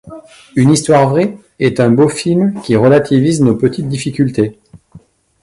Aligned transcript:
Une 0.55 0.71
histoire 0.71 1.07
vraie 1.09 1.37
et 1.59 1.75
un 1.79 1.91
beau 1.91 2.09
film 2.09 2.59
qui 2.63 2.75
relativise 2.75 3.39
nos 3.41 3.53
petites 3.55 3.87
difficultés. 3.87 4.57